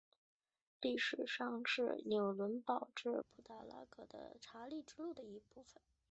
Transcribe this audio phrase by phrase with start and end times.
[0.79, 5.79] 历史上是纽伦堡至布拉格的查理之路的一部份。